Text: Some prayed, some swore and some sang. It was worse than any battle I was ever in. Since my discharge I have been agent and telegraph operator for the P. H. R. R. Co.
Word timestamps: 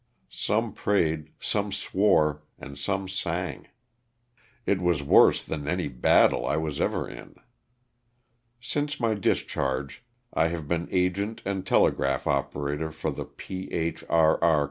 Some 0.33 0.73
prayed, 0.73 1.31
some 1.39 1.71
swore 1.71 2.41
and 2.57 2.75
some 2.75 3.07
sang. 3.07 3.67
It 4.65 4.81
was 4.81 5.03
worse 5.03 5.45
than 5.45 5.67
any 5.67 5.89
battle 5.89 6.43
I 6.43 6.57
was 6.57 6.81
ever 6.81 7.07
in. 7.07 7.35
Since 8.59 8.99
my 8.99 9.13
discharge 9.13 10.03
I 10.33 10.47
have 10.47 10.67
been 10.67 10.87
agent 10.89 11.43
and 11.45 11.67
telegraph 11.67 12.25
operator 12.25 12.91
for 12.91 13.11
the 13.11 13.25
P. 13.25 13.71
H. 13.71 14.03
R. 14.09 14.39
R. 14.39 14.39
Co. 14.39 14.59